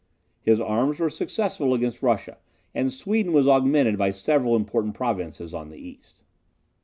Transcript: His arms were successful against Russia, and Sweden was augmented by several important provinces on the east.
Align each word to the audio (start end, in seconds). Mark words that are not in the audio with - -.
His 0.41 0.59
arms 0.59 0.97
were 0.97 1.11
successful 1.11 1.75
against 1.75 2.01
Russia, 2.01 2.39
and 2.73 2.91
Sweden 2.91 3.33
was 3.33 3.47
augmented 3.47 3.99
by 3.99 4.09
several 4.09 4.55
important 4.55 4.95
provinces 4.95 5.53
on 5.53 5.69
the 5.69 5.77
east. 5.77 6.23